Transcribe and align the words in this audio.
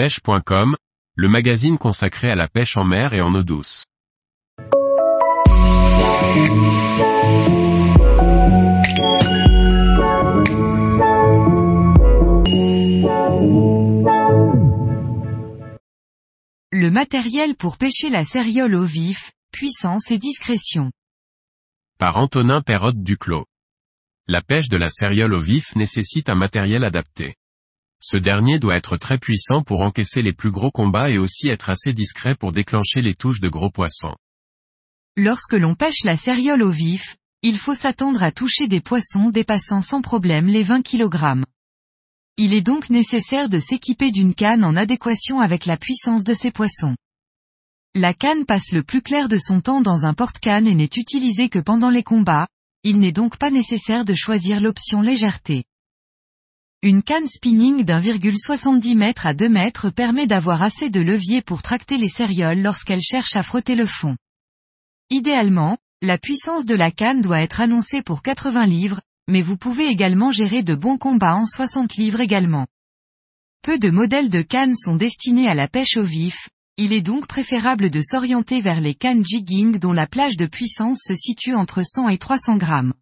pêche.com, 0.00 0.76
le 1.14 1.28
magazine 1.28 1.76
consacré 1.76 2.30
à 2.30 2.34
la 2.34 2.48
pêche 2.48 2.78
en 2.78 2.84
mer 2.84 3.12
et 3.12 3.20
en 3.20 3.34
eau 3.34 3.42
douce. 3.42 3.84
Le 16.72 16.88
matériel 16.90 17.54
pour 17.54 17.76
pêcher 17.76 18.08
la 18.08 18.24
céréole 18.24 18.76
au 18.76 18.84
vif, 18.84 19.32
puissance 19.52 20.10
et 20.10 20.16
discrétion. 20.16 20.90
Par 21.98 22.16
Antonin 22.16 22.62
Perrotte 22.62 22.96
Duclos. 22.96 23.44
La 24.26 24.40
pêche 24.40 24.70
de 24.70 24.78
la 24.78 24.88
céréole 24.88 25.34
au 25.34 25.40
vif 25.40 25.76
nécessite 25.76 26.30
un 26.30 26.36
matériel 26.36 26.84
adapté. 26.84 27.34
Ce 28.02 28.16
dernier 28.16 28.58
doit 28.58 28.76
être 28.76 28.96
très 28.96 29.18
puissant 29.18 29.62
pour 29.62 29.82
encaisser 29.82 30.22
les 30.22 30.32
plus 30.32 30.50
gros 30.50 30.70
combats 30.70 31.10
et 31.10 31.18
aussi 31.18 31.48
être 31.48 31.68
assez 31.68 31.92
discret 31.92 32.34
pour 32.34 32.50
déclencher 32.50 33.02
les 33.02 33.14
touches 33.14 33.40
de 33.40 33.50
gros 33.50 33.70
poissons. 33.70 34.14
Lorsque 35.16 35.52
l'on 35.52 35.74
pêche 35.74 36.02
la 36.04 36.16
céréole 36.16 36.62
au 36.62 36.70
vif, 36.70 37.16
il 37.42 37.58
faut 37.58 37.74
s'attendre 37.74 38.22
à 38.22 38.32
toucher 38.32 38.68
des 38.68 38.80
poissons 38.80 39.28
dépassant 39.28 39.82
sans 39.82 40.00
problème 40.00 40.46
les 40.46 40.62
20 40.62 40.82
kg. 40.82 41.42
Il 42.38 42.54
est 42.54 42.62
donc 42.62 42.88
nécessaire 42.88 43.50
de 43.50 43.58
s'équiper 43.58 44.10
d'une 44.10 44.34
canne 44.34 44.64
en 44.64 44.76
adéquation 44.76 45.40
avec 45.40 45.66
la 45.66 45.76
puissance 45.76 46.24
de 46.24 46.32
ces 46.32 46.50
poissons. 46.50 46.96
La 47.94 48.14
canne 48.14 48.46
passe 48.46 48.72
le 48.72 48.82
plus 48.82 49.02
clair 49.02 49.28
de 49.28 49.36
son 49.36 49.60
temps 49.60 49.82
dans 49.82 50.06
un 50.06 50.14
porte-canne 50.14 50.66
et 50.66 50.74
n'est 50.74 50.84
utilisée 50.96 51.50
que 51.50 51.58
pendant 51.58 51.90
les 51.90 52.02
combats, 52.02 52.46
il 52.82 52.98
n'est 52.98 53.12
donc 53.12 53.36
pas 53.36 53.50
nécessaire 53.50 54.06
de 54.06 54.14
choisir 54.14 54.60
l'option 54.60 55.02
légèreté. 55.02 55.64
Une 56.82 57.02
canne 57.02 57.26
spinning 57.26 57.84
d'1,70 57.84 58.92
m 58.92 59.12
à 59.22 59.34
2 59.34 59.54
m 59.54 59.70
permet 59.94 60.26
d'avoir 60.26 60.62
assez 60.62 60.88
de 60.88 61.02
levier 61.02 61.42
pour 61.42 61.60
tracter 61.60 61.98
les 61.98 62.08
cérioles 62.08 62.62
lorsqu'elles 62.62 63.02
cherchent 63.02 63.36
à 63.36 63.42
frotter 63.42 63.74
le 63.74 63.84
fond. 63.84 64.16
Idéalement, 65.10 65.76
la 66.00 66.16
puissance 66.16 66.64
de 66.64 66.74
la 66.74 66.90
canne 66.90 67.20
doit 67.20 67.42
être 67.42 67.60
annoncée 67.60 68.00
pour 68.00 68.22
80 68.22 68.64
livres, 68.64 69.02
mais 69.28 69.42
vous 69.42 69.58
pouvez 69.58 69.88
également 69.88 70.30
gérer 70.30 70.62
de 70.62 70.74
bons 70.74 70.96
combats 70.96 71.34
en 71.34 71.44
60 71.44 71.96
livres 71.96 72.20
également. 72.20 72.66
Peu 73.62 73.78
de 73.78 73.90
modèles 73.90 74.30
de 74.30 74.40
cannes 74.40 74.74
sont 74.74 74.96
destinés 74.96 75.48
à 75.48 75.54
la 75.54 75.68
pêche 75.68 75.98
au 75.98 76.02
vif, 76.02 76.48
il 76.78 76.94
est 76.94 77.02
donc 77.02 77.26
préférable 77.26 77.90
de 77.90 78.00
s'orienter 78.00 78.62
vers 78.62 78.80
les 78.80 78.94
cannes 78.94 79.22
jigging 79.22 79.78
dont 79.78 79.92
la 79.92 80.06
plage 80.06 80.38
de 80.38 80.46
puissance 80.46 81.02
se 81.06 81.14
situe 81.14 81.54
entre 81.54 81.82
100 81.84 82.08
et 82.08 82.16
300 82.16 82.56
grammes. 82.56 82.94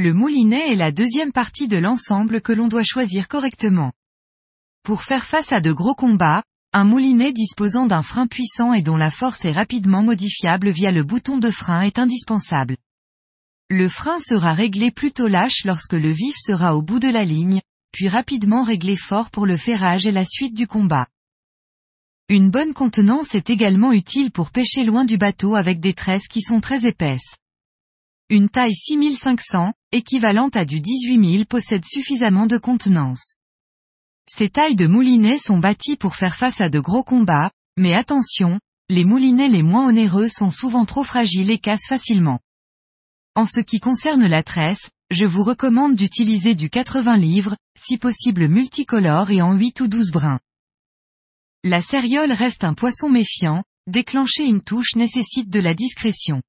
Le 0.00 0.14
moulinet 0.14 0.70
est 0.70 0.76
la 0.76 0.92
deuxième 0.92 1.32
partie 1.32 1.66
de 1.66 1.76
l'ensemble 1.76 2.40
que 2.40 2.52
l'on 2.52 2.68
doit 2.68 2.84
choisir 2.84 3.26
correctement. 3.26 3.90
Pour 4.84 5.02
faire 5.02 5.24
face 5.24 5.50
à 5.50 5.60
de 5.60 5.72
gros 5.72 5.96
combats, 5.96 6.44
un 6.72 6.84
moulinet 6.84 7.32
disposant 7.32 7.84
d'un 7.84 8.04
frein 8.04 8.28
puissant 8.28 8.72
et 8.72 8.82
dont 8.82 8.96
la 8.96 9.10
force 9.10 9.44
est 9.44 9.50
rapidement 9.50 10.04
modifiable 10.04 10.70
via 10.70 10.92
le 10.92 11.02
bouton 11.02 11.38
de 11.38 11.50
frein 11.50 11.80
est 11.80 11.98
indispensable. 11.98 12.76
Le 13.70 13.88
frein 13.88 14.20
sera 14.20 14.54
réglé 14.54 14.92
plutôt 14.92 15.26
lâche 15.26 15.64
lorsque 15.64 15.94
le 15.94 16.12
vif 16.12 16.36
sera 16.38 16.76
au 16.76 16.82
bout 16.82 17.00
de 17.00 17.08
la 17.08 17.24
ligne, 17.24 17.60
puis 17.90 18.06
rapidement 18.06 18.62
réglé 18.62 18.94
fort 18.94 19.30
pour 19.30 19.46
le 19.46 19.56
ferrage 19.56 20.06
et 20.06 20.12
la 20.12 20.24
suite 20.24 20.54
du 20.54 20.68
combat. 20.68 21.08
Une 22.28 22.52
bonne 22.52 22.72
contenance 22.72 23.34
est 23.34 23.50
également 23.50 23.90
utile 23.90 24.30
pour 24.30 24.52
pêcher 24.52 24.84
loin 24.84 25.04
du 25.04 25.18
bateau 25.18 25.56
avec 25.56 25.80
des 25.80 25.94
tresses 25.94 26.28
qui 26.28 26.40
sont 26.40 26.60
très 26.60 26.86
épaisses. 26.86 27.34
Une 28.30 28.50
taille 28.50 28.74
6500, 28.74 29.72
équivalente 29.90 30.54
à 30.54 30.66
du 30.66 30.80
18000 30.80 31.46
possède 31.46 31.86
suffisamment 31.86 32.46
de 32.46 32.58
contenance. 32.58 33.36
Ces 34.30 34.50
tailles 34.50 34.76
de 34.76 34.86
moulinets 34.86 35.38
sont 35.38 35.56
bâties 35.56 35.96
pour 35.96 36.14
faire 36.14 36.36
face 36.36 36.60
à 36.60 36.68
de 36.68 36.78
gros 36.78 37.02
combats, 37.02 37.50
mais 37.78 37.94
attention, 37.94 38.60
les 38.90 39.06
moulinets 39.06 39.48
les 39.48 39.62
moins 39.62 39.88
onéreux 39.88 40.28
sont 40.28 40.50
souvent 40.50 40.84
trop 40.84 41.04
fragiles 41.04 41.50
et 41.50 41.58
cassent 41.58 41.88
facilement. 41.88 42.38
En 43.34 43.46
ce 43.46 43.60
qui 43.60 43.80
concerne 43.80 44.26
la 44.26 44.42
tresse, 44.42 44.90
je 45.10 45.24
vous 45.24 45.42
recommande 45.42 45.94
d'utiliser 45.94 46.54
du 46.54 46.68
80 46.68 47.16
livres, 47.16 47.56
si 47.78 47.96
possible 47.96 48.46
multicolore 48.48 49.30
et 49.30 49.40
en 49.40 49.54
8 49.54 49.80
ou 49.80 49.88
12 49.88 50.10
brins. 50.10 50.40
La 51.64 51.80
céréole 51.80 52.32
reste 52.32 52.62
un 52.62 52.74
poisson 52.74 53.08
méfiant, 53.08 53.64
déclencher 53.86 54.44
une 54.44 54.60
touche 54.60 54.96
nécessite 54.96 55.48
de 55.48 55.60
la 55.60 55.72
discrétion. 55.72 56.42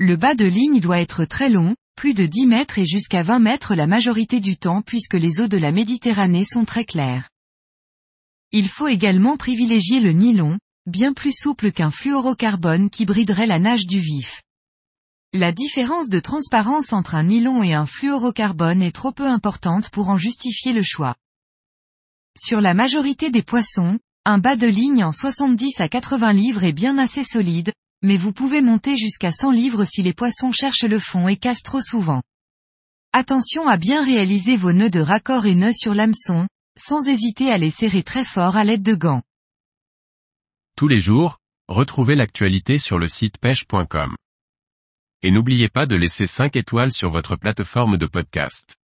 Le 0.00 0.14
bas 0.14 0.36
de 0.36 0.44
ligne 0.44 0.78
doit 0.78 1.00
être 1.00 1.24
très 1.24 1.50
long, 1.50 1.74
plus 1.96 2.14
de 2.14 2.24
10 2.24 2.46
mètres 2.46 2.78
et 2.78 2.86
jusqu'à 2.86 3.24
20 3.24 3.40
mètres 3.40 3.74
la 3.74 3.88
majorité 3.88 4.38
du 4.38 4.56
temps 4.56 4.80
puisque 4.80 5.14
les 5.14 5.40
eaux 5.40 5.48
de 5.48 5.56
la 5.56 5.72
Méditerranée 5.72 6.44
sont 6.44 6.64
très 6.64 6.84
claires. 6.84 7.28
Il 8.52 8.68
faut 8.68 8.86
également 8.86 9.36
privilégier 9.36 9.98
le 9.98 10.12
nylon, 10.12 10.56
bien 10.86 11.12
plus 11.14 11.32
souple 11.32 11.72
qu'un 11.72 11.90
fluorocarbone 11.90 12.90
qui 12.90 13.06
briderait 13.06 13.48
la 13.48 13.58
nage 13.58 13.86
du 13.86 13.98
vif. 13.98 14.40
La 15.32 15.50
différence 15.50 16.08
de 16.08 16.20
transparence 16.20 16.92
entre 16.92 17.16
un 17.16 17.24
nylon 17.24 17.64
et 17.64 17.74
un 17.74 17.84
fluorocarbone 17.84 18.82
est 18.82 18.94
trop 18.94 19.10
peu 19.10 19.26
importante 19.26 19.90
pour 19.90 20.10
en 20.10 20.16
justifier 20.16 20.72
le 20.72 20.84
choix. 20.84 21.16
Sur 22.38 22.60
la 22.60 22.72
majorité 22.72 23.30
des 23.30 23.42
poissons, 23.42 23.98
un 24.24 24.38
bas 24.38 24.54
de 24.54 24.68
ligne 24.68 25.02
en 25.02 25.10
70 25.10 25.80
à 25.80 25.88
80 25.88 26.32
livres 26.34 26.62
est 26.62 26.72
bien 26.72 26.98
assez 26.98 27.24
solide, 27.24 27.72
mais 28.02 28.16
vous 28.16 28.32
pouvez 28.32 28.62
monter 28.62 28.96
jusqu'à 28.96 29.30
100 29.30 29.50
livres 29.50 29.84
si 29.84 30.02
les 30.02 30.12
poissons 30.12 30.52
cherchent 30.52 30.84
le 30.84 30.98
fond 30.98 31.28
et 31.28 31.36
cassent 31.36 31.62
trop 31.62 31.82
souvent. 31.82 32.22
Attention 33.12 33.66
à 33.66 33.76
bien 33.76 34.04
réaliser 34.04 34.56
vos 34.56 34.72
nœuds 34.72 34.90
de 34.90 35.00
raccord 35.00 35.46
et 35.46 35.54
nœuds 35.54 35.72
sur 35.72 35.94
l'hameçon, 35.94 36.46
sans 36.78 37.06
hésiter 37.08 37.50
à 37.50 37.58
les 37.58 37.70
serrer 37.70 38.02
très 38.02 38.24
fort 38.24 38.56
à 38.56 38.64
l'aide 38.64 38.82
de 38.82 38.94
gants. 38.94 39.22
Tous 40.76 40.88
les 40.88 41.00
jours, 41.00 41.38
retrouvez 41.66 42.14
l'actualité 42.14 42.78
sur 42.78 42.98
le 42.98 43.08
site 43.08 43.38
pêche.com. 43.38 44.16
Et 45.22 45.32
n'oubliez 45.32 45.68
pas 45.68 45.86
de 45.86 45.96
laisser 45.96 46.28
5 46.28 46.54
étoiles 46.54 46.92
sur 46.92 47.10
votre 47.10 47.34
plateforme 47.34 47.96
de 47.96 48.06
podcast. 48.06 48.77